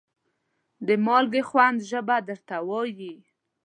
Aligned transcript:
د 0.87 0.89
مالګې 1.05 1.41
خوند 1.49 1.77
ژبه 1.89 2.17
درته 2.27 2.57
وایي. 2.67 3.15